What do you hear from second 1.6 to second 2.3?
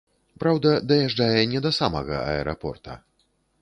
да самога